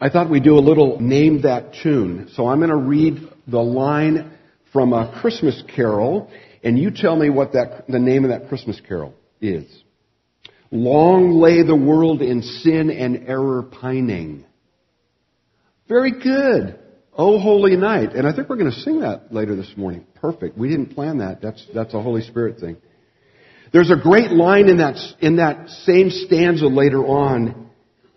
[0.00, 2.28] I thought we'd do a little name that tune.
[2.34, 4.32] So I'm going to read the line
[4.72, 6.30] from a Christmas carol,
[6.62, 9.64] and you tell me what that, the name of that Christmas carol is.
[10.70, 14.44] Long lay the world in sin and error pining.
[15.88, 16.78] Very good.
[17.16, 18.12] Oh, holy night.
[18.12, 20.04] And I think we're going to sing that later this morning.
[20.16, 20.58] Perfect.
[20.58, 21.40] We didn't plan that.
[21.40, 22.76] That's, that's a Holy Spirit thing.
[23.72, 27.65] There's a great line in that, in that same stanza later on.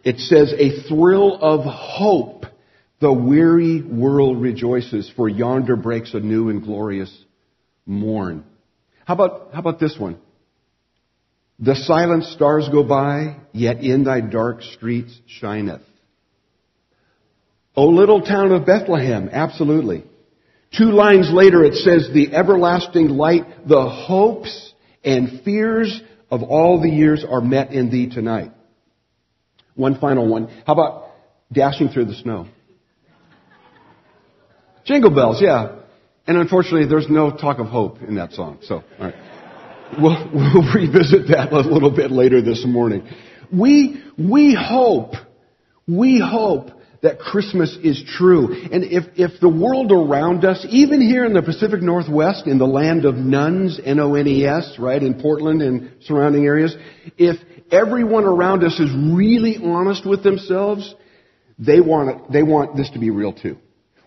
[0.03, 2.45] It says, a thrill of hope.
[3.01, 7.15] The weary world rejoices for yonder breaks a new and glorious
[7.85, 8.43] morn.
[9.05, 10.19] How about, how about this one?
[11.59, 15.81] The silent stars go by, yet in thy dark streets shineth.
[17.75, 20.03] O little town of Bethlehem, absolutely.
[20.77, 26.89] Two lines later it says, the everlasting light, the hopes and fears of all the
[26.89, 28.51] years are met in thee tonight.
[29.79, 30.49] One final one.
[30.67, 31.11] How about
[31.53, 32.47] dashing through the snow?
[34.83, 35.77] Jingle bells, yeah.
[36.27, 38.57] And unfortunately, there's no talk of hope in that song.
[38.63, 39.15] So, all right.
[39.97, 43.07] We'll, we'll revisit that a little bit later this morning.
[43.53, 45.13] We, we hope,
[45.87, 46.71] we hope
[47.01, 48.53] that Christmas is true.
[48.53, 52.67] And if, if the world around us, even here in the Pacific Northwest, in the
[52.67, 56.75] land of nones, N-O-N-E-S, right, in Portland and surrounding areas,
[57.17, 57.37] if
[57.71, 60.93] everyone around us is really honest with themselves,
[61.57, 63.57] they want it, they want this to be real too.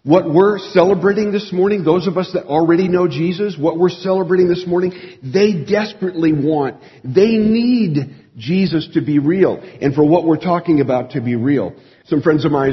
[0.05, 4.49] What we're celebrating this morning, those of us that already know Jesus, what we're celebrating
[4.49, 10.41] this morning, they desperately want, they need Jesus to be real and for what we're
[10.41, 11.77] talking about to be real.
[12.07, 12.73] Some friends of mine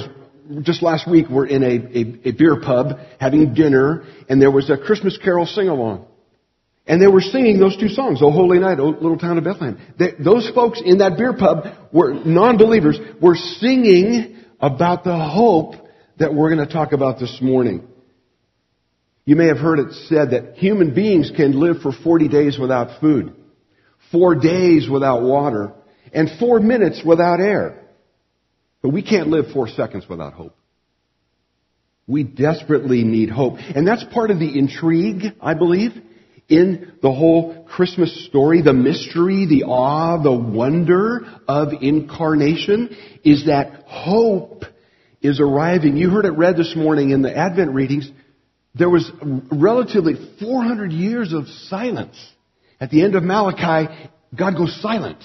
[0.63, 4.71] just last week were in a, a, a beer pub having dinner and there was
[4.71, 6.07] a Christmas carol sing along.
[6.89, 9.79] And they were singing those two songs, O Holy Night, O Little Town of Bethlehem.
[9.99, 15.75] They, those folks in that beer pub were non-believers, were singing about the hope
[16.17, 17.87] that we're going to talk about this morning.
[19.23, 22.99] You may have heard it said that human beings can live for 40 days without
[22.99, 23.35] food,
[24.11, 25.73] four days without water,
[26.11, 27.87] and four minutes without air.
[28.81, 30.57] But we can't live four seconds without hope.
[32.07, 33.57] We desperately need hope.
[33.59, 35.91] And that's part of the intrigue, I believe,
[36.49, 43.83] in the whole Christmas story, the mystery, the awe, the wonder of incarnation is that
[43.85, 44.63] hope
[45.21, 45.95] is arriving.
[45.95, 48.09] You heard it read this morning in the Advent readings.
[48.73, 49.09] There was
[49.51, 52.17] relatively 400 years of silence.
[52.81, 53.93] At the end of Malachi,
[54.35, 55.23] God goes silent,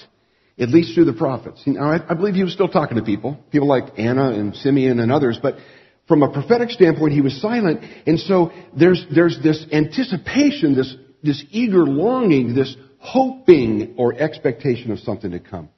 [0.59, 1.61] at least through the prophets.
[1.65, 5.11] Now, I, believe he was still talking to people, people like Anna and Simeon and
[5.11, 5.55] others, but
[6.07, 7.81] from a prophetic standpoint, he was silent.
[8.05, 14.99] And so there's, there's this anticipation, this, this eager longing, this hoping or expectation of
[14.99, 15.69] something to come.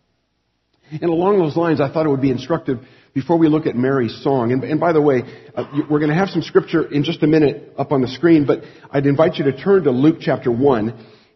[0.91, 2.79] And along those lines, I thought it would be instructive
[3.13, 4.51] before we look at Mary's song.
[4.51, 5.23] And, and by the way,
[5.55, 8.45] uh, we're going to have some scripture in just a minute up on the screen,
[8.45, 10.89] but I'd invite you to turn to Luke chapter 1.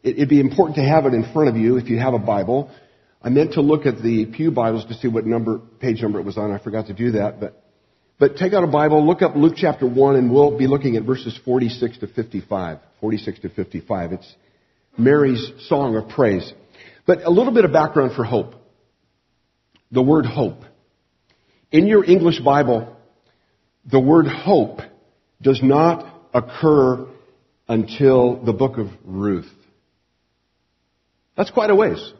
[0.04, 2.20] It, it'd be important to have it in front of you if you have a
[2.20, 2.72] Bible.
[3.22, 6.26] I meant to look at the Pew Bibles to see what number, page number it
[6.26, 6.52] was on.
[6.52, 7.61] I forgot to do that, but,
[8.22, 11.02] but take out a Bible, look up Luke chapter 1, and we'll be looking at
[11.02, 12.78] verses 46 to 55.
[13.00, 14.12] 46 to 55.
[14.12, 14.36] It's
[14.96, 16.54] Mary's song of praise.
[17.08, 18.54] But a little bit of background for hope.
[19.92, 20.60] The word hope.
[21.72, 22.96] In your English Bible,
[23.92, 24.81] the word hope
[25.42, 27.08] does not occur
[27.68, 29.50] until the book of Ruth.
[31.36, 32.14] That's quite a ways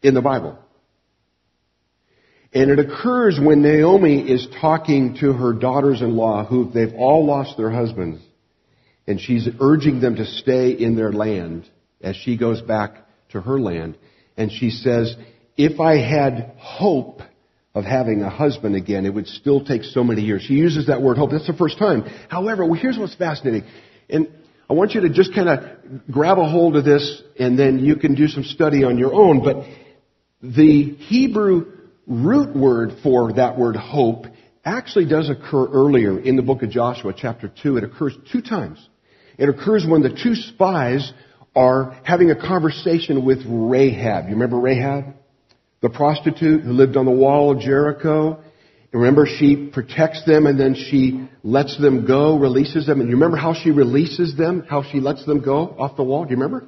[0.00, 0.58] in the Bible.
[2.54, 7.70] And it occurs when Naomi is talking to her daughters-in-law who they've all lost their
[7.70, 8.22] husbands.
[9.06, 11.68] And she's urging them to stay in their land
[12.02, 12.96] as she goes back
[13.30, 13.96] to her land.
[14.36, 15.16] And she says,
[15.56, 17.22] if I had hope
[17.74, 20.42] of having a husband again, it would still take so many years.
[20.42, 21.30] She uses that word hope.
[21.30, 22.02] That's the first time.
[22.28, 23.66] However, well, here's what's fascinating.
[24.10, 24.28] And
[24.68, 27.96] I want you to just kind of grab a hold of this and then you
[27.96, 29.42] can do some study on your own.
[29.42, 29.64] But
[30.42, 31.71] the Hebrew
[32.06, 34.26] root word for that word hope
[34.64, 37.78] actually does occur earlier in the book of Joshua, chapter 2.
[37.78, 38.88] It occurs two times.
[39.38, 41.12] It occurs when the two spies
[41.54, 44.26] are having a conversation with Rahab.
[44.26, 45.14] You remember Rahab?
[45.82, 48.42] the prostitute who lived on the wall of Jericho.
[48.92, 53.00] Remember, she protects them and then she lets them go, releases them.
[53.00, 56.24] And you remember how she releases them, how she lets them go off the wall?
[56.24, 56.66] Do you remember?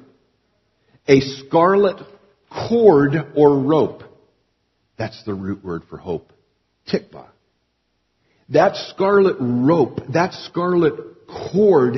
[1.07, 2.01] A scarlet
[2.49, 4.03] cord or rope.
[4.97, 6.31] That's the root word for hope.
[6.91, 7.27] Tikva.
[8.49, 10.93] That scarlet rope, that scarlet
[11.27, 11.97] cord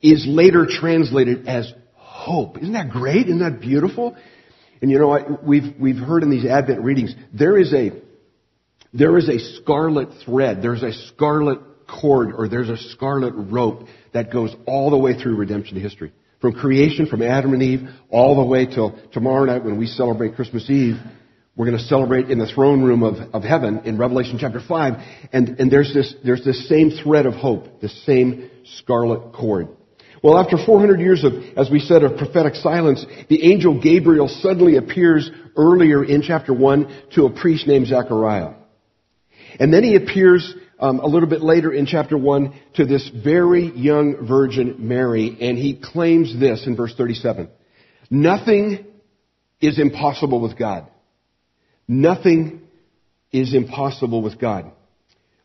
[0.00, 2.58] is later translated as hope.
[2.58, 3.26] Isn't that great?
[3.26, 4.16] Isn't that beautiful?
[4.80, 7.90] And you know, we've, we've heard in these Advent readings, there is a,
[8.92, 14.32] there is a scarlet thread, there's a scarlet cord, or there's a scarlet rope that
[14.32, 16.12] goes all the way through redemption history.
[16.40, 20.36] From creation, from Adam and Eve, all the way till tomorrow night when we celebrate
[20.36, 20.96] Christmas Eve,
[21.58, 24.94] we're going to celebrate in the throne room of, of heaven in Revelation chapter 5.
[25.32, 29.66] And, and there's this, there's this same thread of hope, the same scarlet cord.
[30.22, 34.76] Well, after 400 years of, as we said, of prophetic silence, the angel Gabriel suddenly
[34.76, 38.54] appears earlier in chapter 1 to a priest named Zechariah.
[39.58, 43.66] And then he appears um, a little bit later in chapter 1 to this very
[43.76, 47.48] young virgin Mary, and he claims this in verse 37.
[48.10, 48.86] Nothing
[49.60, 50.88] is impossible with God.
[51.88, 52.60] Nothing
[53.32, 54.70] is impossible with God.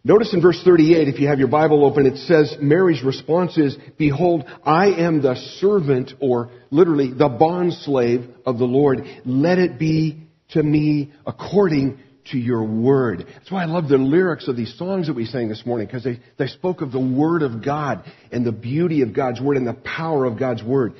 [0.06, 3.78] Notice in verse 38, if you have your Bible open, it says Mary's response is,
[3.98, 9.00] Behold, I am the servant, or literally the bondslave of the Lord.
[9.24, 12.00] Let it be to me according
[12.32, 13.26] to your word.
[13.34, 16.04] That's why I love the lyrics of these songs that we sang this morning, because
[16.04, 19.66] they, they spoke of the word of God and the beauty of God's word and
[19.66, 20.96] the power of God's word.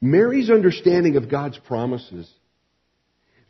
[0.00, 2.30] Mary's understanding of God's promises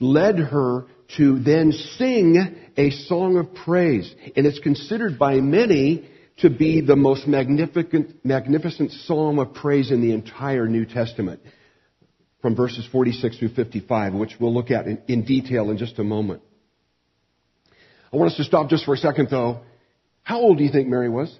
[0.00, 4.12] led her to then sing a song of praise.
[4.36, 6.08] And it's considered by many
[6.38, 11.40] to be the most magnificent, magnificent psalm of praise in the entire New Testament.
[12.40, 16.04] From verses 46 through 55, which we'll look at in, in detail in just a
[16.04, 16.42] moment.
[18.12, 19.60] I want us to stop just for a second though.
[20.22, 21.36] How old do you think Mary was?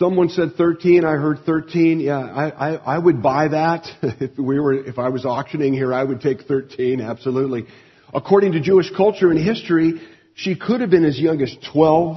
[0.00, 1.04] Someone said 13.
[1.04, 2.00] I heard 13.
[2.00, 3.86] Yeah, I, I, I would buy that.
[4.02, 7.02] if we were, if I was auctioning here, I would take 13.
[7.02, 7.66] Absolutely.
[8.14, 10.00] According to Jewish culture and history,
[10.34, 12.16] she could have been as young as 12.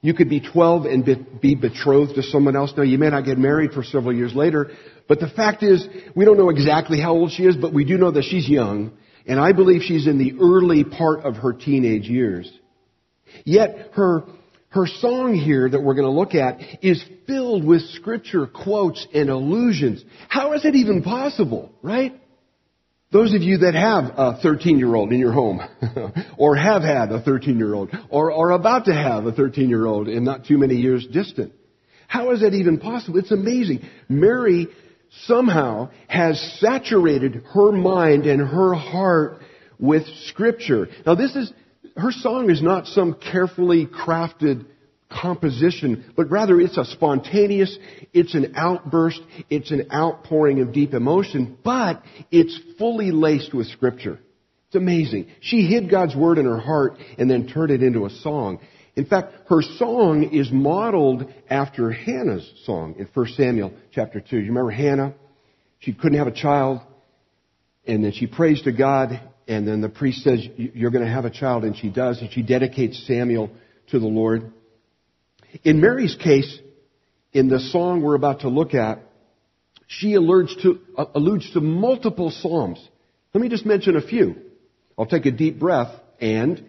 [0.00, 2.72] You could be 12 and be, be betrothed to someone else.
[2.76, 4.72] Now, you may not get married for several years later,
[5.06, 5.86] but the fact is,
[6.16, 8.90] we don't know exactly how old she is, but we do know that she's young.
[9.24, 12.50] And I believe she's in the early part of her teenage years.
[13.44, 14.24] Yet her,
[14.70, 19.30] her song here that we're going to look at is filled with scripture quotes and
[19.30, 20.04] allusions.
[20.28, 22.20] How is it even possible, right?
[23.10, 25.60] Those of you that have a 13 year old in your home,
[26.38, 29.86] or have had a 13 year old, or are about to have a 13 year
[29.86, 31.52] old in not too many years distant.
[32.06, 33.18] How is that even possible?
[33.18, 33.80] It's amazing.
[34.08, 34.68] Mary
[35.24, 39.40] somehow has saturated her mind and her heart
[39.78, 40.88] with scripture.
[41.06, 41.50] Now this is,
[41.98, 44.66] her song is not some carefully crafted
[45.10, 47.76] composition, but rather it's a spontaneous,
[48.12, 54.18] it's an outburst, it's an outpouring of deep emotion, but it's fully laced with scripture.
[54.66, 55.28] It's amazing.
[55.40, 58.60] She hid God's word in her heart and then turned it into a song.
[58.96, 64.36] In fact, her song is modeled after Hannah's song in 1 Samuel chapter 2.
[64.36, 65.14] You remember Hannah?
[65.78, 66.80] She couldn't have a child,
[67.86, 71.24] and then she prays to God, and then the priest says, You're going to have
[71.24, 73.50] a child, and she does, and she dedicates Samuel
[73.88, 74.52] to the Lord.
[75.64, 76.58] In Mary's case,
[77.32, 79.00] in the song we're about to look at,
[79.86, 82.86] she alludes to, uh, alludes to multiple psalms.
[83.32, 84.36] Let me just mention a few.
[84.98, 86.64] I'll take a deep breath and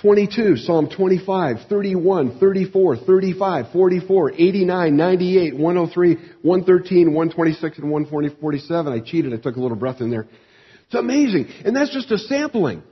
[0.00, 8.92] 22, Psalm 25, 31, 34, 35, 44, 89, 98, 103, 113, 126, and 147.
[8.92, 9.34] I cheated.
[9.34, 10.28] I took a little breath in there.
[10.90, 11.46] It's amazing.
[11.64, 12.82] And that's just a sampling.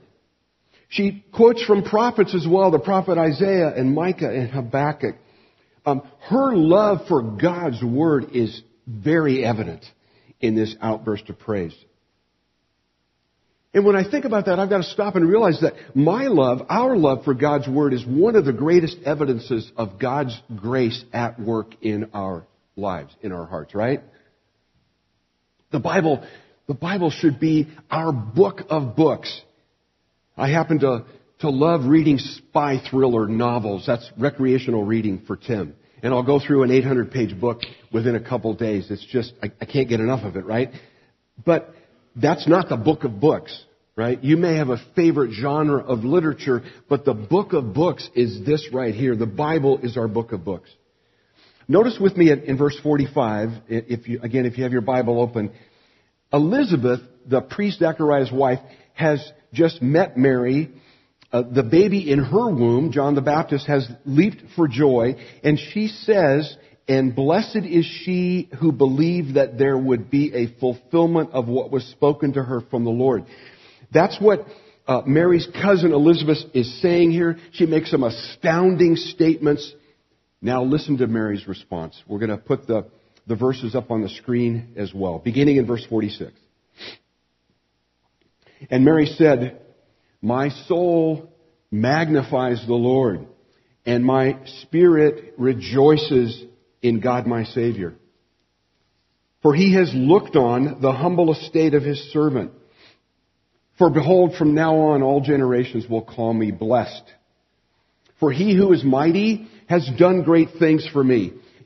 [0.87, 5.15] She quotes from prophets as well, the prophet Isaiah and Micah and Habakkuk.
[5.85, 9.83] Um, her love for God's word is very evident
[10.39, 11.75] in this outburst of praise.
[13.73, 16.61] And when I think about that, I've got to stop and realize that my love,
[16.69, 21.37] our love for God's Word is one of the greatest evidences of God's grace at
[21.37, 22.47] work in our
[22.77, 24.01] lives, in our hearts, right?
[25.71, 26.25] The Bible,
[26.69, 29.41] the Bible should be our book of books.
[30.37, 31.03] I happen to,
[31.39, 33.85] to love reading spy thriller novels.
[33.87, 35.73] That's recreational reading for Tim.
[36.03, 37.61] And I'll go through an 800 page book
[37.91, 38.91] within a couple days.
[38.91, 40.69] It's just, I, I can't get enough of it, right?
[41.43, 41.73] But
[42.15, 44.23] that's not the book of books, right?
[44.23, 48.69] You may have a favorite genre of literature, but the book of books is this
[48.71, 49.15] right here.
[49.15, 50.69] The Bible is our book of books.
[51.67, 55.51] Notice with me in verse 45, if you, again, if you have your Bible open,
[56.31, 58.59] Elizabeth, the priest Zechariah's wife,
[58.93, 60.71] has just met Mary.
[61.31, 65.87] Uh, the baby in her womb, John the Baptist, has leaped for joy, and she
[65.87, 66.57] says
[66.89, 71.85] and blessed is she who believed that there would be a fulfillment of what was
[71.85, 73.25] spoken to her from the Lord.
[73.93, 74.47] That's what
[74.87, 77.37] uh, Mary's cousin Elizabeth is saying here.
[77.51, 79.71] She makes some astounding statements.
[80.41, 81.95] Now listen to Mary's response.
[82.07, 82.87] We're going to put the,
[83.29, 86.31] the verses up on the screen as well, beginning in verse 46.
[88.71, 89.61] And Mary said,
[90.19, 91.31] My soul
[91.71, 93.27] magnifies the Lord,
[93.85, 96.43] and my spirit rejoices
[96.81, 97.93] in God my Savior.
[99.43, 102.51] For he has looked on the humble estate of his servant.
[103.77, 107.03] For behold, from now on all generations will call me blessed.
[108.19, 111.33] For he who is mighty has done great things for me,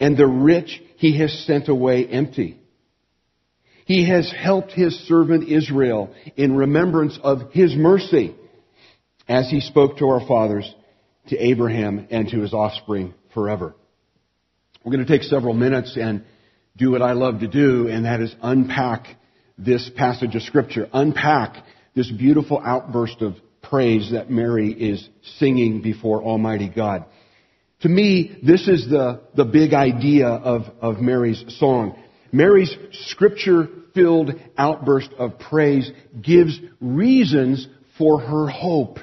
[0.00, 2.58] and the rich he has sent away empty.
[3.84, 8.34] He has helped his servant Israel in remembrance of his mercy,
[9.28, 10.72] as he spoke to our fathers,
[11.28, 13.74] to Abraham, and to his offspring forever.
[14.84, 16.24] We're going to take several minutes and
[16.76, 19.06] do what I love to do, and that is unpack
[19.58, 21.62] this passage of scripture, unpack
[21.94, 25.06] this beautiful outburst of praise that Mary is
[25.38, 27.04] singing before Almighty God.
[27.80, 31.98] To me, this is the, the big idea of, of Mary's song.
[32.30, 32.74] Mary's
[33.06, 38.98] scripture filled outburst of praise gives reasons for her hope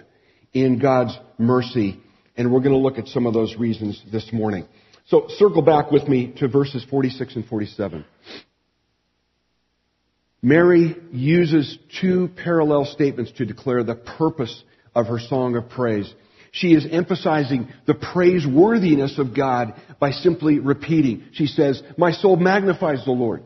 [0.54, 2.00] in God's mercy.
[2.36, 4.66] And we're going to look at some of those reasons this morning.
[5.08, 8.06] So circle back with me to verses 46 and 47.
[10.42, 16.14] Mary uses two parallel statements to declare the purpose of her song of praise.
[16.52, 21.26] She is emphasizing the praiseworthiness of God by simply repeating.
[21.34, 23.44] She says, My soul magnifies the Lord,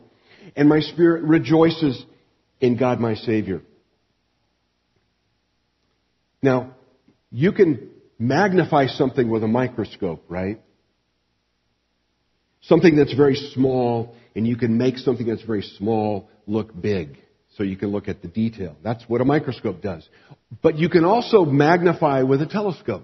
[0.55, 2.03] and my spirit rejoices
[2.59, 3.61] in God my Savior.
[6.41, 6.75] Now,
[7.31, 10.61] you can magnify something with a microscope, right?
[12.61, 17.17] Something that's very small, and you can make something that's very small look big.
[17.61, 18.75] So you can look at the detail.
[18.81, 20.09] That's what a microscope does.
[20.63, 23.03] But you can also magnify with a telescope.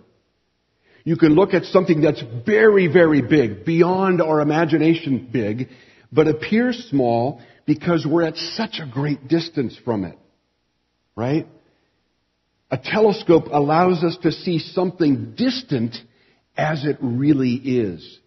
[1.04, 5.70] You can look at something that's very, very big, beyond our imagination big,
[6.12, 10.18] but appears small because we're at such a great distance from it.
[11.16, 11.48] Right?
[12.72, 15.96] A telescope allows us to see something distant
[16.58, 18.20] as it really is.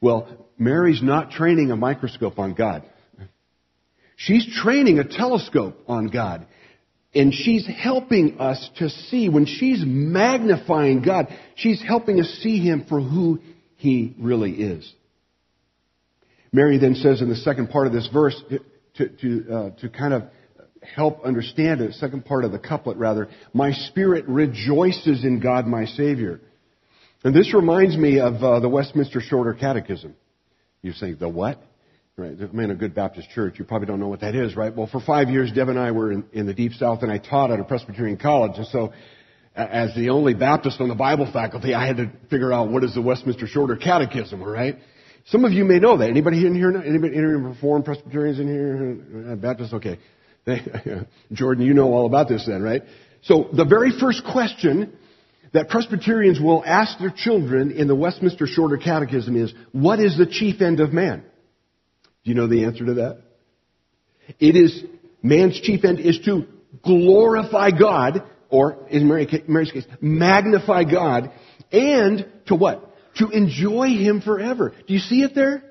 [0.00, 2.84] Well, Mary's not training a microscope on God.
[4.16, 6.46] She's training a telescope on God.
[7.14, 12.84] And she's helping us to see, when she's magnifying God, she's helping us see Him
[12.88, 13.40] for who
[13.76, 14.92] He really is.
[16.52, 18.42] Mary then says in the second part of this verse,
[18.96, 20.24] to, to, uh, to kind of
[20.94, 25.86] help understand it, second part of the couplet rather, my spirit rejoices in God my
[25.86, 26.40] Savior.
[27.24, 30.14] And this reminds me of uh, the Westminster Shorter Catechism.
[30.82, 31.60] You say, the what?
[32.18, 32.34] Right.
[32.40, 33.58] I'm in a good Baptist church.
[33.58, 34.74] You probably don't know what that is, right?
[34.74, 37.18] Well, for five years, Deb and I were in, in the Deep South, and I
[37.18, 38.52] taught at a Presbyterian college.
[38.56, 38.94] And so,
[39.54, 42.94] as the only Baptist on the Bible faculty, I had to figure out what is
[42.94, 44.78] the Westminster Shorter Catechism, right?
[45.26, 46.08] Some of you may know that.
[46.08, 46.74] Anybody in here?
[46.74, 49.32] Anybody, any Reformed Presbyterians in here?
[49.32, 49.74] Uh, Baptists?
[49.74, 49.98] Okay.
[51.32, 52.82] Jordan, you know all about this then, right?
[53.24, 54.96] So the very first question
[55.52, 60.24] that Presbyterians will ask their children in the Westminster Shorter Catechism is, what is the
[60.24, 61.22] chief end of man?
[62.26, 63.22] Do you know the answer to that?
[64.40, 64.82] It is,
[65.22, 66.44] man's chief end is to
[66.82, 71.30] glorify God, or in Mary's case, magnify God,
[71.70, 72.82] and to what?
[73.18, 74.74] To enjoy Him forever.
[74.88, 75.62] Do you see it there?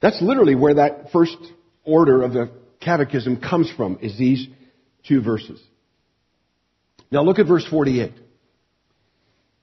[0.00, 1.36] That's literally where that first
[1.84, 4.46] order of the catechism comes from, is these
[5.08, 5.60] two verses.
[7.10, 8.12] Now look at verse 48.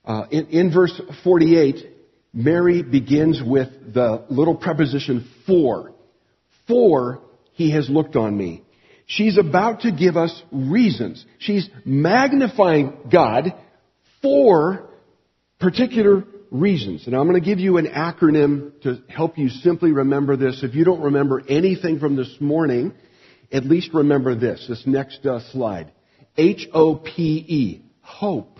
[0.04, 1.76] Uh, in, in verse 48,
[2.34, 5.95] Mary begins with the little preposition for.
[6.68, 7.20] For
[7.52, 8.62] he has looked on me.
[9.06, 11.24] She's about to give us reasons.
[11.38, 13.54] She's magnifying God
[14.20, 14.90] for
[15.60, 17.06] particular reasons.
[17.06, 20.62] And I'm going to give you an acronym to help you simply remember this.
[20.62, 22.92] If you don't remember anything from this morning,
[23.52, 25.92] at least remember this, this next uh, slide.
[26.36, 27.82] H-O-P-E.
[28.00, 28.58] Hope.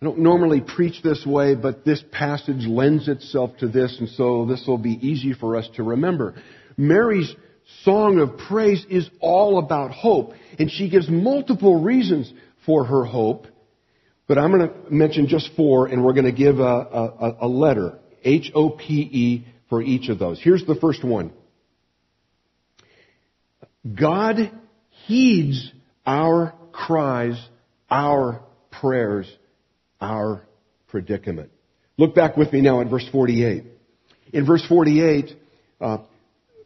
[0.00, 4.44] I don't normally preach this way, but this passage lends itself to this, and so
[4.44, 6.34] this will be easy for us to remember.
[6.76, 7.34] Mary's
[7.82, 12.32] song of praise is all about hope, and she gives multiple reasons
[12.66, 13.46] for her hope,
[14.26, 17.48] but I'm going to mention just four, and we're going to give a, a, a
[17.48, 20.40] letter, H-O-P-E, for each of those.
[20.42, 21.32] Here's the first one.
[23.98, 24.50] God
[25.06, 25.70] heeds
[26.06, 27.38] our cries,
[27.90, 29.30] our prayers
[30.04, 30.42] our
[30.88, 31.50] predicament.
[31.96, 33.64] Look back with me now at verse 48.
[34.32, 35.36] In verse 48,
[35.80, 35.98] uh,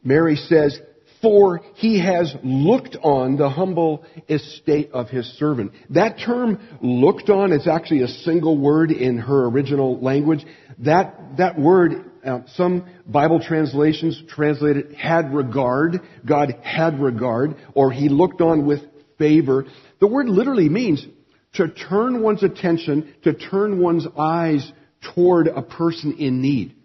[0.08, 0.80] Mary says,
[1.20, 5.72] For he has looked on the humble estate of his servant.
[5.90, 10.44] That term, looked on, is actually a single word in her original language.
[10.78, 16.00] That, that word, uh, some Bible translations translate it had regard.
[16.24, 18.80] God had regard, or he looked on with
[19.18, 19.66] favor.
[20.00, 21.06] The word literally means
[21.54, 24.72] to turn one's attention, to turn one's eyes
[25.14, 26.76] toward a person in need.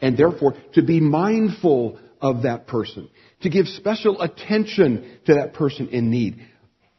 [0.00, 3.08] And therefore, to be mindful of that person.
[3.42, 6.40] To give special attention to that person in need.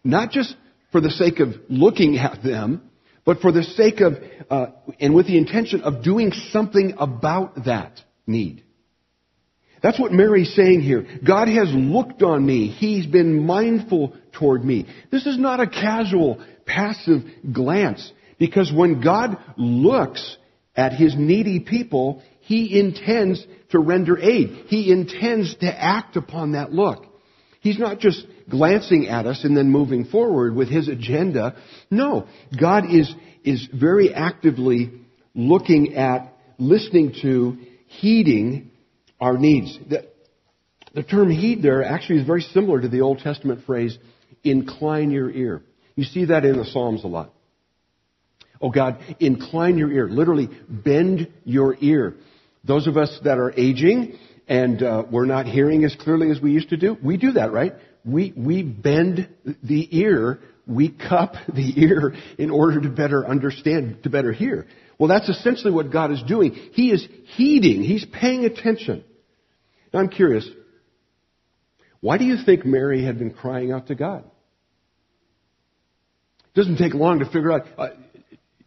[0.03, 0.55] Not just
[0.91, 2.89] for the sake of looking at them,
[3.25, 4.13] but for the sake of,
[4.49, 4.67] uh,
[4.99, 8.63] and with the intention of doing something about that need.
[9.81, 11.07] That's what Mary's saying here.
[11.25, 12.67] God has looked on me.
[12.67, 14.87] He's been mindful toward me.
[15.11, 18.11] This is not a casual, passive glance.
[18.37, 20.37] Because when God looks
[20.75, 24.65] at His needy people, He intends to render aid.
[24.67, 27.05] He intends to act upon that look.
[27.61, 31.55] He's not just glancing at us and then moving forward with His agenda.
[31.89, 32.27] No.
[32.59, 34.91] God is, is very actively
[35.35, 37.57] looking at, listening to,
[37.87, 38.71] heeding
[39.19, 39.77] our needs.
[39.89, 40.07] The,
[40.93, 43.97] the term heed there actually is very similar to the Old Testament phrase,
[44.43, 45.61] incline your ear.
[45.95, 47.31] You see that in the Psalms a lot.
[48.61, 50.07] Oh God, incline your ear.
[50.07, 52.15] Literally, bend your ear.
[52.63, 56.51] Those of us that are aging and uh, we're not hearing as clearly as we
[56.51, 57.73] used to do, we do that, right?
[58.03, 59.29] We, we bend
[59.63, 64.67] the ear, we cup the ear in order to better understand, to better hear.
[64.99, 66.53] Well, that's essentially what God is doing.
[66.73, 69.03] He is heeding, He's paying attention.
[69.93, 70.47] Now I'm curious,
[72.01, 74.23] why do you think Mary had been crying out to God?
[76.53, 77.61] It doesn't take long to figure out.
[77.77, 77.89] Uh,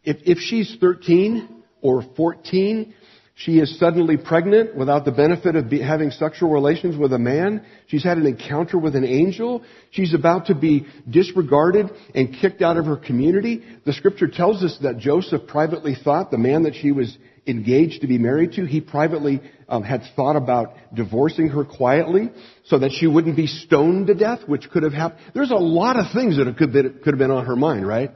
[0.02, 2.94] if, if she's 13 or 14,
[3.36, 7.66] she is suddenly pregnant without the benefit of be, having sexual relations with a man.
[7.88, 9.64] She's had an encounter with an angel.
[9.90, 13.64] She's about to be disregarded and kicked out of her community.
[13.84, 18.06] The scripture tells us that Joseph privately thought the man that she was engaged to
[18.06, 22.30] be married to, he privately um, had thought about divorcing her quietly
[22.66, 25.20] so that she wouldn't be stoned to death, which could have happened.
[25.34, 28.12] There's a lot of things that could, could have been on her mind, right?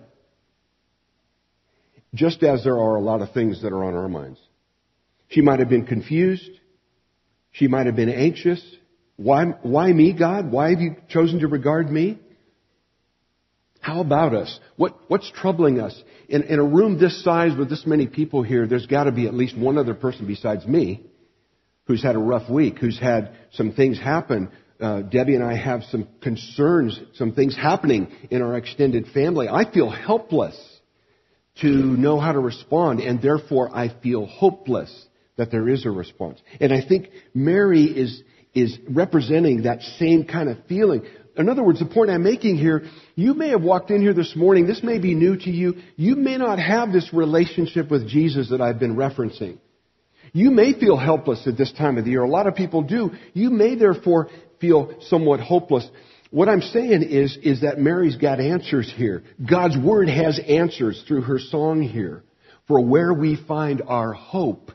[2.15, 4.39] Just as there are a lot of things that are on our minds.
[5.29, 6.51] She might have been confused.
[7.53, 8.63] She might have been anxious.
[9.17, 10.51] Why, why me, God?
[10.51, 12.19] Why have you chosen to regard me?
[13.81, 14.59] How about us?
[14.77, 16.01] What, what's troubling us?
[16.29, 19.27] In, in a room this size with this many people here, there's got to be
[19.27, 21.03] at least one other person besides me
[21.87, 24.51] who's had a rough week, who's had some things happen.
[24.79, 29.49] Uh, Debbie and I have some concerns, some things happening in our extended family.
[29.49, 30.57] I feel helpless
[31.63, 35.07] to know how to respond, and therefore I feel hopeless
[35.39, 36.41] that there is a response.
[36.61, 38.23] And I think Mary is,
[38.55, 41.03] is representing that same kind of feeling.
[41.37, 42.83] In other words, the point I'm making here,
[43.15, 46.17] you may have walked in here this morning, this may be new to you, you
[46.17, 49.59] may not have this relationship with Jesus that I've been referencing.
[50.33, 52.23] You may feel helpless at this time of the year.
[52.23, 53.13] A lot of people do.
[53.33, 54.29] You may therefore
[54.61, 55.89] feel somewhat hopeless.
[56.31, 59.23] What I'm saying is, is that Mary's got answers here.
[59.49, 62.25] God's Word has answers through her song here
[62.67, 64.71] for where we find our hope,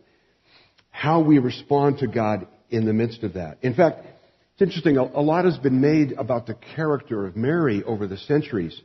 [1.03, 3.57] how we respond to God in the midst of that.
[3.61, 4.05] In fact,
[4.53, 8.79] it's interesting, a lot has been made about the character of Mary over the centuries.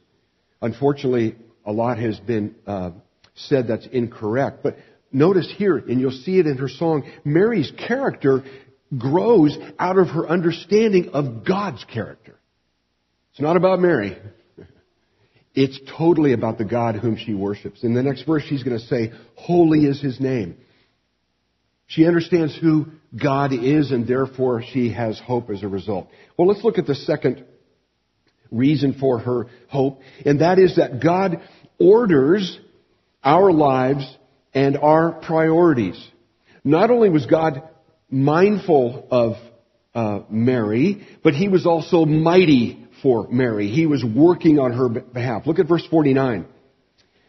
[0.61, 2.91] Unfortunately, a lot has been uh,
[3.37, 4.65] said that's incorrect.
[4.65, 4.79] But
[5.13, 8.43] notice here, and you'll see it in her song, Mary's character
[8.99, 12.37] grows out of her understanding of God's character.
[13.31, 14.19] It's not about Mary.
[15.55, 17.85] It's totally about the God whom she worships.
[17.85, 20.57] In the next verse, she's going to say, Holy is his name.
[21.89, 26.09] She understands who God is, and therefore she has hope as a result.
[26.37, 27.45] Well, let's look at the second
[28.51, 31.41] reason for her hope, and that is that God
[31.81, 32.59] orders
[33.25, 34.05] our lives
[34.53, 35.99] and our priorities.
[36.63, 37.63] Not only was God
[38.11, 39.37] mindful of
[39.95, 43.69] uh, Mary, but he was also mighty for Mary.
[43.69, 45.47] He was working on her behalf.
[45.47, 46.47] Look at verse 49.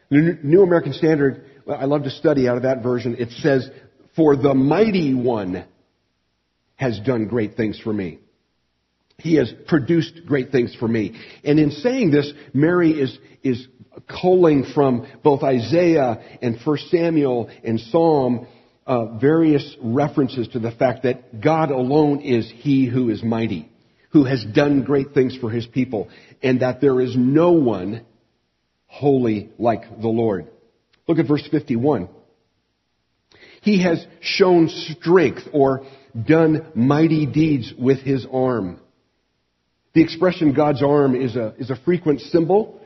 [0.09, 3.15] The New American Standard, I love to study out of that version.
[3.19, 3.69] It says,
[4.15, 5.65] For the mighty one
[6.75, 8.19] has done great things for me.
[9.17, 11.19] He has produced great things for me.
[11.43, 13.67] And in saying this, Mary is, is
[14.07, 18.47] culling from both Isaiah and 1 Samuel and Psalm
[18.87, 23.69] uh, various references to the fact that God alone is He who is mighty
[24.11, 26.09] who has done great things for his people,
[26.41, 28.05] and that there is no one
[28.87, 30.47] holy like the Lord.
[31.07, 32.09] Look at verse 51.
[33.61, 35.85] He has shown strength or
[36.27, 38.79] done mighty deeds with his arm.
[39.93, 42.79] The expression God's arm is a, is a frequent symbol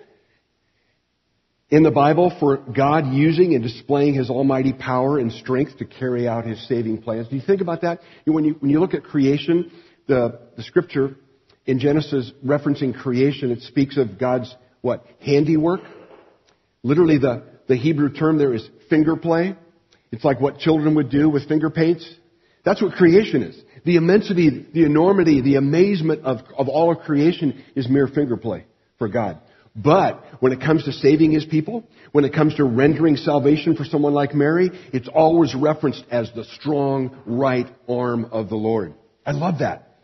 [1.69, 6.27] in the Bible for God using and displaying his almighty power and strength to carry
[6.27, 7.27] out his saving plans.
[7.27, 7.99] Do you think about that?
[8.25, 9.71] When you, when you look at creation,
[10.07, 11.15] the, the scripture
[11.65, 15.81] in Genesis referencing creation, it speaks of God's, what, handiwork?
[16.83, 19.55] Literally the, the Hebrew term there is finger play.
[20.13, 22.07] It's like what children would do with finger paints.
[22.63, 23.59] That's what creation is.
[23.83, 28.65] The immensity, the enormity, the amazement of, of all of creation is mere finger play
[28.99, 29.39] for God.
[29.75, 33.85] But when it comes to saving His people, when it comes to rendering salvation for
[33.85, 38.93] someone like Mary, it's always referenced as the strong right arm of the Lord.
[39.25, 39.95] I love that.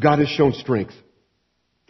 [0.00, 0.94] God has shown strength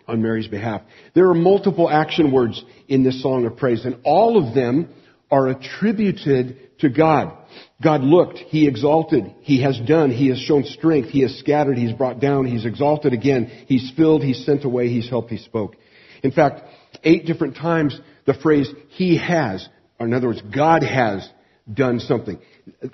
[0.09, 0.80] on Mary's behalf.
[1.14, 4.88] There are multiple action words in this song of praise, and all of them
[5.30, 7.36] are attributed to God.
[7.82, 11.92] God looked, He exalted, He has done, He has shown strength, He has scattered, He's
[11.92, 15.76] brought down, He's exalted again, He's filled, He's sent away, He's helped, He spoke.
[16.22, 16.62] In fact,
[17.02, 19.66] eight different times the phrase He has,
[19.98, 21.28] or in other words, God has
[21.72, 22.38] done something.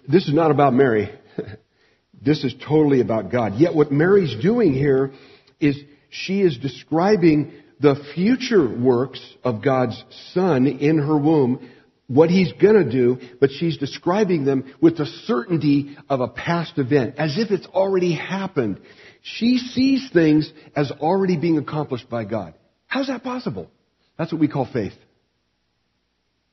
[0.09, 1.11] This is not about Mary.
[2.25, 3.55] this is totally about God.
[3.57, 5.13] Yet what Mary's doing here
[5.61, 5.79] is
[6.11, 11.69] she is describing the future works of God's Son in her womb
[12.09, 17.17] what he's gonna do, but she's describing them with the certainty of a past event,
[17.19, 18.81] as if it's already happened.
[19.23, 22.55] She sees things as already being accomplished by God.
[22.87, 23.71] How's that possible?
[24.17, 24.95] That's what we call faith.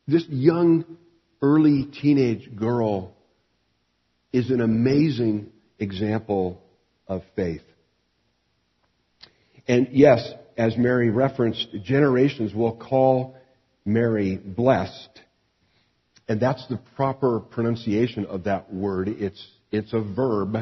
[0.08, 0.86] This young,
[1.42, 3.16] early teenage girl
[4.34, 6.62] is an amazing example
[7.08, 7.62] of faith.
[9.68, 13.38] And yes, as Mary referenced, generations will call
[13.86, 15.22] Mary blessed
[16.28, 19.08] and that's the proper pronunciation of that word.
[19.10, 20.56] It's, it's a verb.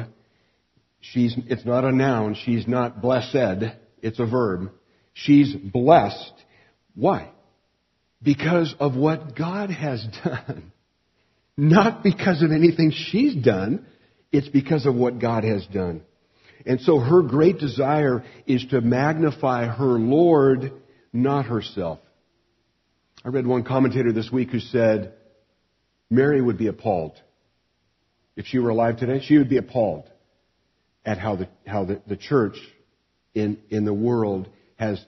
[1.00, 2.36] She's, it's not a noun.
[2.44, 3.74] She's not blessed.
[4.02, 4.70] It's a verb.
[5.12, 6.32] She's blessed.
[6.94, 7.30] Why?
[8.22, 10.72] Because of what God has done.
[11.56, 13.86] Not because of anything she's done.
[14.32, 16.02] It's because of what God has done.
[16.64, 20.72] And so her great desire is to magnify her Lord,
[21.12, 21.98] not herself.
[23.24, 25.14] I read one commentator this week who said,
[26.12, 27.18] Mary would be appalled.
[28.36, 30.10] If she were alive today, she would be appalled
[31.06, 32.56] at how the, how the, the church
[33.34, 35.02] in, in the world has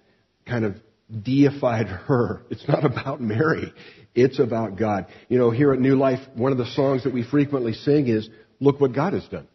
[0.49, 0.77] kind of
[1.23, 2.41] deified her.
[2.49, 3.73] It's not about Mary.
[4.15, 5.07] It's about God.
[5.29, 8.27] You know, here at New Life, one of the songs that we frequently sing is,
[8.59, 9.47] look what God has done.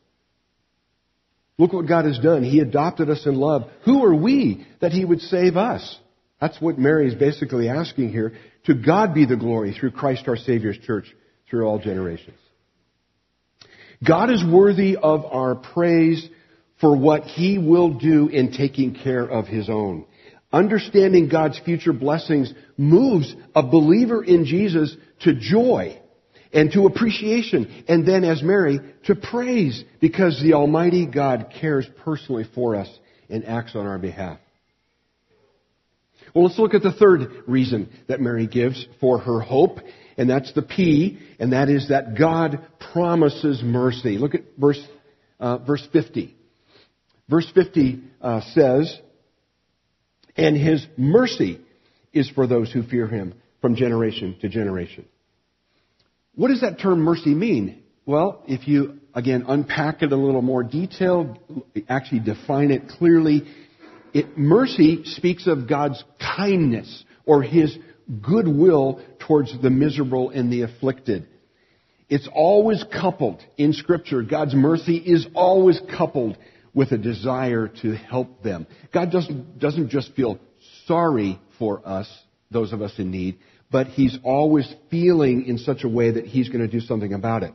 [1.57, 2.43] Look what God has done.
[2.43, 3.69] He adopted us in love.
[3.85, 5.97] Who are we that He would save us?
[6.39, 8.33] That's what Mary is basically asking here.
[8.65, 11.13] To God be the glory through Christ our Savior's church
[11.49, 12.37] through all generations.
[14.05, 16.27] God is worthy of our praise
[16.79, 20.05] for what He will do in taking care of His own.
[20.51, 25.99] Understanding God's future blessings moves a believer in Jesus to joy
[26.51, 32.45] and to appreciation, and then as Mary, to praise because the Almighty God cares personally
[32.55, 32.89] for us
[33.29, 34.39] and acts on our behalf.
[36.33, 39.79] Well, let's look at the third reason that Mary gives for her hope,
[40.19, 42.59] and that's the P, and that is that God
[42.91, 44.17] promises mercy.
[44.17, 44.85] Look at verse,
[45.39, 46.35] uh, verse 50.
[47.29, 48.99] Verse 50 uh, says,
[50.35, 51.61] and his mercy
[52.11, 55.05] is for those who fear him from generation to generation.
[56.35, 57.81] What does that term mercy mean?
[58.05, 61.37] Well, if you, again, unpack it a little more detail,
[61.87, 63.43] actually define it clearly,
[64.13, 67.77] it, mercy speaks of God's kindness or his
[68.21, 71.27] goodwill towards the miserable and the afflicted.
[72.09, 74.23] It's always coupled in scripture.
[74.23, 76.37] God's mercy is always coupled
[76.73, 78.65] with a desire to help them.
[78.93, 80.39] God doesn't, doesn't just feel
[80.85, 82.09] sorry for us,
[82.49, 83.37] those of us in need,
[83.71, 87.43] but He's always feeling in such a way that He's going to do something about
[87.43, 87.53] it.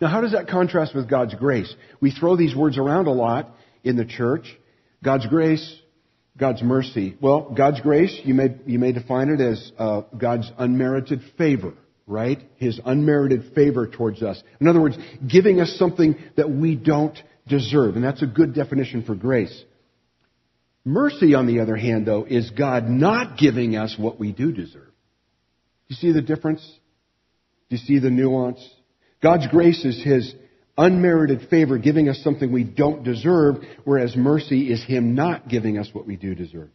[0.00, 1.72] Now, how does that contrast with God's grace?
[2.00, 3.50] We throw these words around a lot
[3.82, 4.56] in the church.
[5.02, 5.76] God's grace,
[6.38, 7.16] God's mercy.
[7.20, 11.74] Well, God's grace, you may, you may define it as uh, God's unmerited favor,
[12.06, 12.38] right?
[12.56, 14.40] His unmerited favor towards us.
[14.60, 14.96] In other words,
[15.26, 17.96] giving us something that we don't deserve.
[17.96, 19.64] And that's a good definition for grace.
[20.84, 24.84] Mercy, on the other hand, though, is God not giving us what we do deserve.
[24.84, 26.62] Do you see the difference?
[27.68, 28.66] Do you see the nuance?
[29.22, 30.34] God's grace is His
[30.78, 35.88] unmerited favor, giving us something we don't deserve, whereas mercy is Him not giving us
[35.92, 36.70] what we do deserve.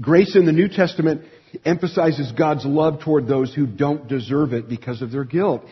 [0.00, 1.22] Grace in the New Testament
[1.64, 5.62] emphasizes God's love toward those who don't deserve it because of their guilt.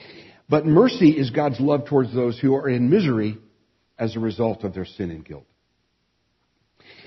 [0.48, 3.38] But mercy is God's love towards those who are in misery
[3.98, 5.46] as a result of their sin and guilt.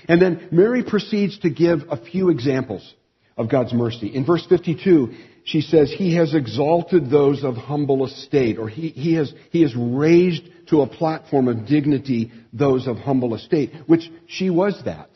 [0.08, 2.94] And then Mary proceeds to give a few examples
[3.36, 4.08] of God's mercy.
[4.14, 5.14] In verse 52,
[5.44, 9.74] she says, He has exalted those of humble estate, or he, he, has, he has
[9.76, 15.10] raised to a platform of dignity those of humble estate, which she was that.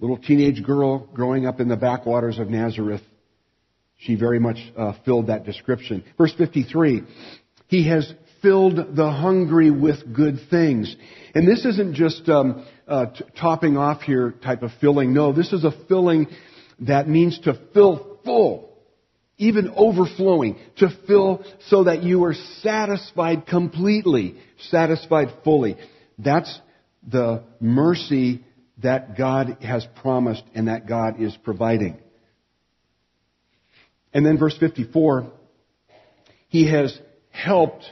[0.00, 3.02] Little teenage girl growing up in the backwaters of Nazareth,
[3.98, 6.04] she very much uh, filled that description.
[6.16, 7.02] Verse 53,
[7.68, 10.94] He has filled the hungry with good things.
[11.34, 15.12] And this isn't just um, uh, t- topping off here type of filling.
[15.12, 16.28] No, this is a filling
[16.80, 18.67] that means to fill full,
[19.38, 24.36] even overflowing, to fill so that you are satisfied completely,
[24.70, 25.76] satisfied fully.
[26.18, 26.60] That's
[27.06, 28.44] the mercy
[28.82, 31.96] that God has promised and that God is providing.
[34.12, 35.30] And then verse 54,
[36.48, 36.98] He has
[37.30, 37.84] helped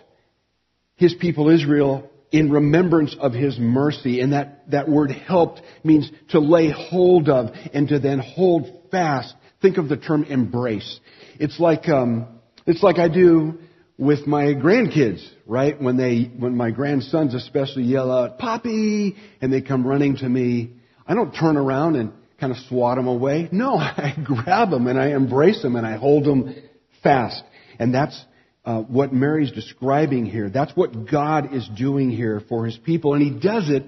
[0.96, 4.20] His people Israel in remembrance of His mercy.
[4.20, 9.35] And that, that word helped means to lay hold of and to then hold fast.
[9.66, 11.00] Think of the term embrace.
[11.40, 12.29] It's like, um,
[12.66, 13.59] it's like I do
[13.98, 15.83] with my grandkids, right?
[15.83, 20.70] When they, when my grandsons especially yell out, Poppy, and they come running to me,
[21.05, 23.48] I don't turn around and kind of swat them away.
[23.50, 26.55] No, I grab them and I embrace them and I hold them
[27.02, 27.42] fast.
[27.81, 28.24] And that's
[28.64, 30.48] uh, what Mary's describing here.
[30.48, 33.83] That's what God is doing here for His people, and He does it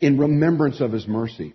[0.00, 1.52] in remembrance of His mercy.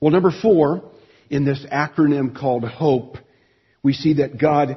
[0.00, 0.90] Well, number four,
[1.32, 3.16] in this acronym called HOPE,
[3.82, 4.76] we see that God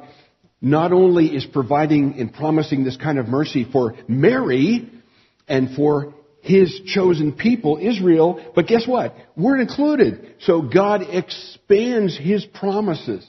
[0.60, 4.90] not only is providing and promising this kind of mercy for Mary
[5.46, 9.14] and for his chosen people, Israel, but guess what?
[9.36, 10.36] We're included.
[10.40, 13.28] So God expands his promises.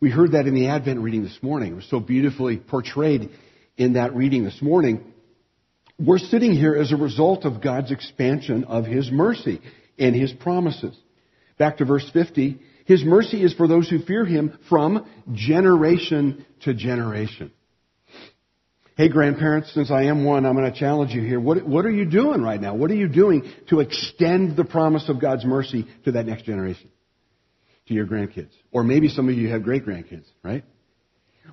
[0.00, 1.72] We heard that in the Advent reading this morning.
[1.72, 3.30] It was so beautifully portrayed
[3.76, 5.12] in that reading this morning.
[5.96, 9.60] We're sitting here as a result of God's expansion of his mercy
[9.96, 10.96] and his promises.
[11.58, 12.60] Back to verse 50.
[12.86, 17.52] His mercy is for those who fear him from generation to generation.
[18.96, 21.40] Hey grandparents, since I am one, I'm going to challenge you here.
[21.40, 22.74] What, what are you doing right now?
[22.74, 26.90] What are you doing to extend the promise of God's mercy to that next generation?
[27.88, 28.52] To your grandkids.
[28.70, 30.64] Or maybe some of you have great grandkids, right?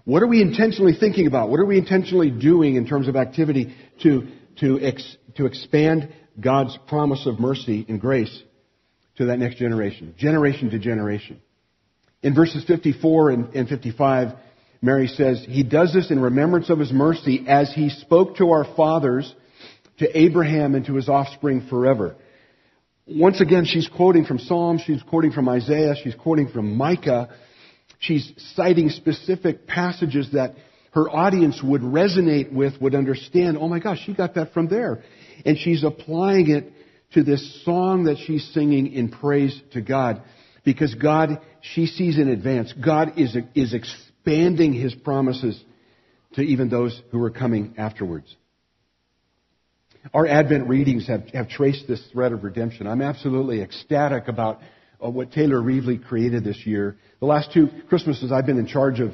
[0.05, 1.49] What are we intentionally thinking about?
[1.49, 4.27] What are we intentionally doing in terms of activity to,
[4.59, 8.43] to, ex, to expand God's promise of mercy and grace
[9.17, 11.41] to that next generation, generation to generation.
[12.23, 14.37] In verses 54 and, and 55,
[14.81, 18.65] Mary says, He does this in remembrance of His mercy as He spoke to our
[18.75, 19.33] fathers,
[19.99, 22.15] to Abraham, and to his offspring forever.
[23.07, 27.29] Once again, she's quoting from Psalms, she's quoting from Isaiah, she's quoting from Micah.
[27.99, 30.55] She's citing specific passages that
[30.93, 35.03] her audience would resonate with, would understand, oh my gosh, she got that from there.
[35.45, 36.73] And she's applying it
[37.13, 40.21] to this song that she's singing in praise to God.
[40.63, 45.61] Because God, she sees in advance, God is, is expanding His promises
[46.33, 48.35] to even those who are coming afterwards.
[50.13, 52.87] Our Advent readings have, have traced this thread of redemption.
[52.87, 54.59] I'm absolutely ecstatic about
[55.03, 56.97] uh, what Taylor Reevely created this year.
[57.19, 59.13] The last two Christmases I've been in charge of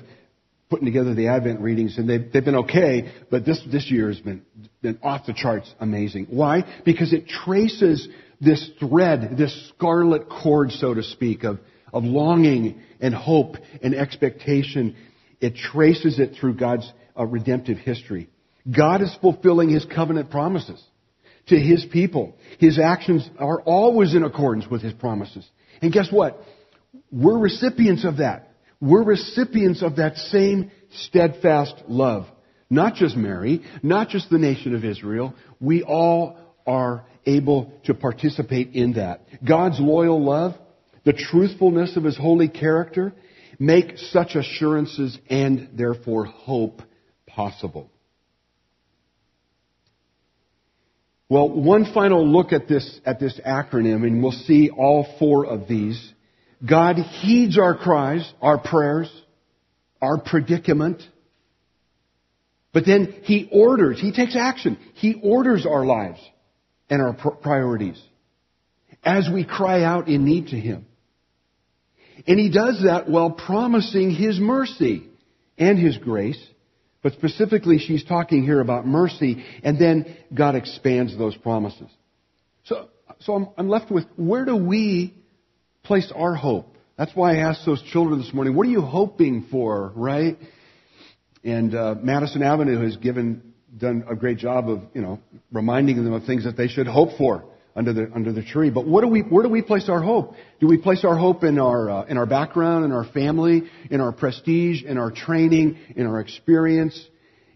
[0.70, 4.20] putting together the Advent readings, and they've, they've been okay, but this, this year has
[4.20, 4.42] been,
[4.82, 6.28] been off the charts amazing.
[6.30, 6.64] Why?
[6.84, 8.08] Because it traces
[8.42, 11.60] this thread, this scarlet cord, so to speak, of,
[11.94, 14.96] of longing and hope and expectation.
[15.40, 18.30] It traces it through God's uh, redemptive history.
[18.70, 20.84] God is fulfilling His covenant promises
[21.48, 22.36] to His people.
[22.60, 25.48] His actions are always in accordance with His promises.
[25.82, 26.42] And guess what?
[27.12, 28.47] We're recipients of that.
[28.80, 32.26] We're recipients of that same steadfast love.
[32.70, 35.34] Not just Mary, not just the nation of Israel.
[35.60, 39.22] We all are able to participate in that.
[39.46, 40.54] God's loyal love,
[41.06, 43.14] the truthfulness of His holy character,
[43.60, 46.82] make such assurances and therefore hope
[47.26, 47.90] possible.
[51.30, 55.68] Well, one final look at this, at this acronym, and we'll see all four of
[55.68, 56.14] these
[56.66, 59.12] God heeds our cries, our prayers,
[60.02, 61.02] our predicament.
[62.74, 64.78] But then He orders, He takes action.
[64.96, 66.20] He orders our lives
[66.90, 68.02] and our priorities
[69.04, 70.86] as we cry out in need to Him.
[72.26, 75.08] And He does that while promising His mercy
[75.58, 76.44] and His grace.
[77.04, 81.90] But specifically, she's talking here about mercy, and then God expands those promises.
[82.66, 82.90] So,
[83.20, 85.14] so I'm, I'm left with where do we
[85.88, 86.76] place our hope?
[86.98, 90.38] That's why I asked those children this morning, what are you hoping for, right?
[91.44, 95.20] And uh, Madison Avenue has given done a great job of, you know,
[95.52, 97.46] reminding them of things that they should hope for
[97.76, 98.70] under the under the tree.
[98.70, 100.34] But what do we where do we place our hope?
[100.60, 104.02] Do we place our hope in our uh, in our background, in our family, in
[104.02, 107.00] our prestige, in our training, in our experience,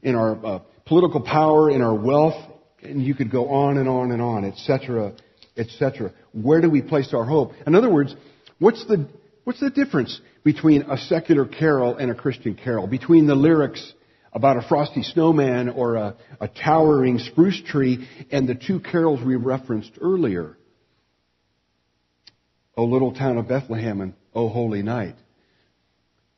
[0.03, 2.35] in our uh, political power, in our wealth,
[2.83, 5.13] and you could go on and on and on, etc.,
[5.57, 6.13] etc.
[6.33, 7.53] Where do we place our hope?
[7.65, 8.15] In other words,
[8.59, 9.07] what's the
[9.43, 12.87] what's the difference between a secular carol and a Christian carol?
[12.87, 13.93] Between the lyrics
[14.33, 19.35] about a frosty snowman or a, a towering spruce tree and the two carols we
[19.35, 20.57] referenced earlier.
[22.77, 25.15] O little town of Bethlehem and O holy night.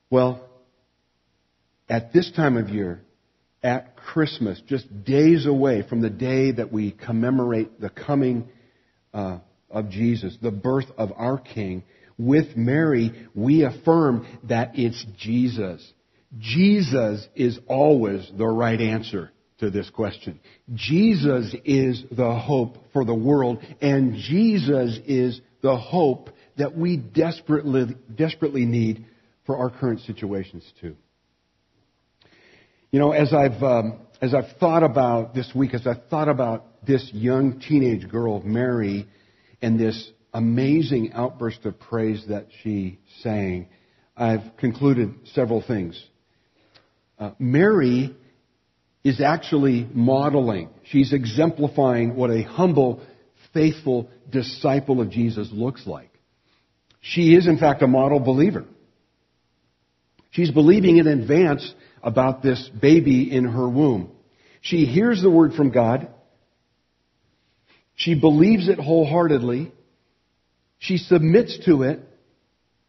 [0.10, 0.50] Well,
[1.88, 3.02] at this time of year,
[3.62, 8.50] at Christmas, just days away from the day that we commemorate the coming
[9.14, 11.84] uh, of Jesus, the birth of our King,
[12.18, 15.94] with Mary, we affirm that it's Jesus.
[16.38, 20.40] Jesus is always the right answer to this question.
[20.74, 27.96] Jesus is the hope for the world, and Jesus is the hope that we desperately,
[28.14, 29.06] desperately need
[29.46, 30.96] for our current situations too.
[32.94, 36.86] You know, as I've, um, as I've thought about this week, as I've thought about
[36.86, 39.08] this young teenage girl, Mary,
[39.64, 43.68] and this amazing outburst of praise that she sang,
[44.16, 46.00] I've concluded several things.
[47.18, 48.16] Uh, Mary
[49.04, 53.02] is actually modeling, she's exemplifying what a humble,
[53.56, 56.12] faithful disciple of Jesus looks like.
[57.02, 58.66] She is, in fact, a model believer.
[60.30, 61.74] She's believing in advance
[62.04, 64.12] about this baby in her womb.
[64.62, 66.10] She hears the word from God.
[67.96, 69.72] She believes it wholeheartedly.
[70.80, 72.00] She submits to it.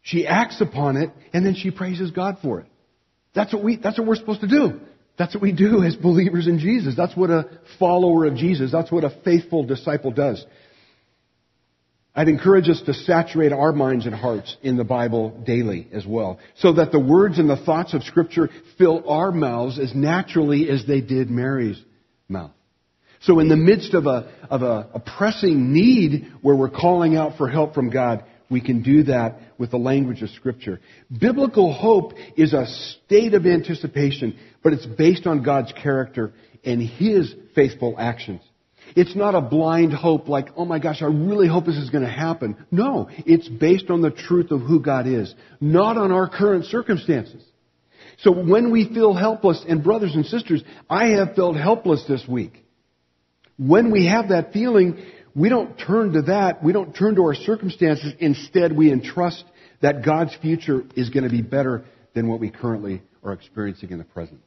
[0.01, 2.67] She acts upon it, and then she praises God for it.
[3.33, 4.79] That's what we, that's what we're supposed to do.
[5.17, 6.95] That's what we do as believers in Jesus.
[6.95, 10.45] That's what a follower of Jesus, that's what a faithful disciple does.
[12.15, 16.39] I'd encourage us to saturate our minds and hearts in the Bible daily as well,
[16.55, 20.85] so that the words and the thoughts of Scripture fill our mouths as naturally as
[20.87, 21.81] they did Mary's
[22.29, 22.51] mouth.
[23.21, 27.37] So in the midst of a, of a, a pressing need where we're calling out
[27.37, 30.79] for help from God, we can do that with the language of Scripture.
[31.19, 37.33] Biblical hope is a state of anticipation, but it's based on God's character and His
[37.55, 38.41] faithful actions.
[38.95, 42.05] It's not a blind hope like, oh my gosh, I really hope this is going
[42.05, 42.55] to happen.
[42.71, 47.43] No, it's based on the truth of who God is, not on our current circumstances.
[48.19, 52.63] So when we feel helpless, and brothers and sisters, I have felt helpless this week.
[53.57, 55.03] When we have that feeling,
[55.35, 56.63] we don't turn to that.
[56.63, 58.13] We don't turn to our circumstances.
[58.19, 59.43] Instead, we entrust
[59.81, 63.97] that God's future is going to be better than what we currently are experiencing in
[63.97, 64.39] the present.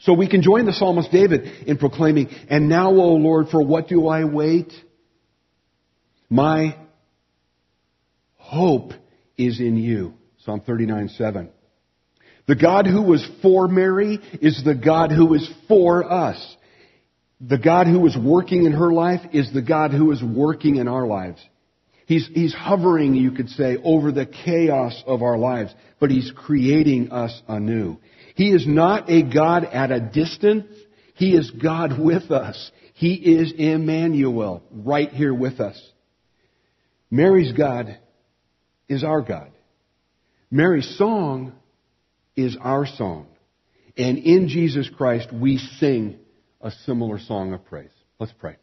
[0.00, 3.88] So we can join the psalmist David in proclaiming, And now, O Lord, for what
[3.88, 4.72] do I wait?
[6.28, 6.76] My
[8.36, 8.92] hope
[9.38, 10.14] is in you.
[10.44, 11.50] Psalm 39, 7.
[12.46, 16.56] The God who was for Mary is the God who is for us.
[17.40, 20.88] The God who is working in her life is the God who is working in
[20.88, 21.44] our lives.
[22.06, 27.10] He's, he's hovering, you could say, over the chaos of our lives, but He's creating
[27.10, 27.98] us anew.
[28.36, 30.66] He is not a God at a distance.
[31.14, 32.70] He is God with us.
[32.92, 35.80] He is Emmanuel, right here with us.
[37.10, 37.98] Mary's God
[38.90, 39.50] is our God.
[40.50, 41.54] Mary's song
[42.36, 43.26] is our song.
[43.96, 46.18] And in Jesus Christ, we sing
[46.60, 47.90] a similar song of praise.
[48.20, 48.56] Let's pray.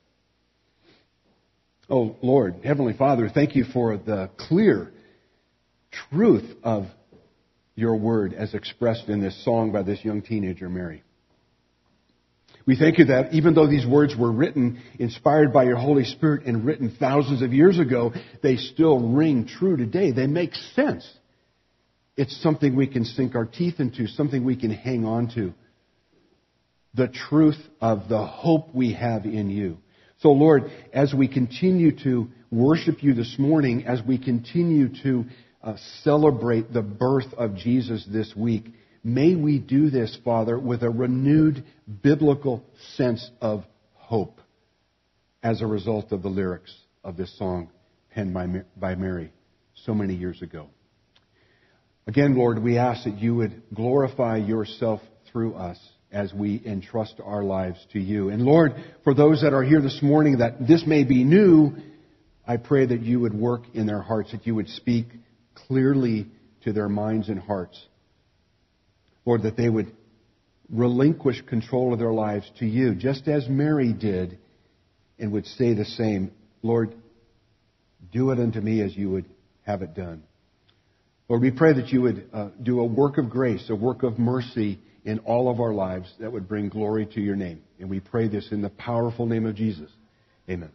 [1.90, 4.94] Oh, Lord, Heavenly Father, thank you for the clear
[6.12, 6.86] truth of
[7.76, 11.04] your word as expressed in this song by this young teenager, Mary.
[12.66, 16.46] We thank you that even though these words were written, inspired by your Holy Spirit
[16.46, 20.12] and written thousands of years ago, they still ring true today.
[20.12, 21.06] They make sense.
[22.16, 25.54] It's something we can sink our teeth into, something we can hang on to
[26.94, 29.80] the truth of the hope we have in you.
[30.20, 35.26] So Lord, as we continue to worship you this morning, as we continue to
[35.64, 38.66] uh, celebrate the birth of Jesus this week,
[39.04, 41.64] may we do this, Father, with a renewed
[42.02, 42.64] biblical
[42.96, 44.42] sense of hope
[45.42, 47.70] as a result of the lyrics of this song
[48.12, 48.48] penned by,
[48.78, 49.32] by Mary
[49.86, 50.68] so many years ago.
[52.08, 55.00] Again, Lord, we ask that you would glorify yourself
[55.32, 55.80] through us
[56.12, 58.30] as we entrust our lives to you.
[58.30, 61.74] And Lord, for those that are here this morning that this may be new,
[62.46, 65.08] I pray that you would work in their hearts, that you would speak
[65.68, 66.28] clearly
[66.64, 67.80] to their minds and hearts.
[69.26, 69.92] Lord, that they would
[70.70, 74.40] relinquish control of their lives to you, just as Mary did,
[75.20, 76.32] and would say the same
[76.64, 76.96] Lord,
[78.12, 79.26] do it unto me as you would
[79.64, 80.24] have it done.
[81.28, 84.18] Lord, we pray that you would uh, do a work of grace, a work of
[84.18, 87.62] mercy in all of our lives that would bring glory to your name.
[87.80, 89.90] And we pray this in the powerful name of Jesus.
[90.50, 90.72] Amen.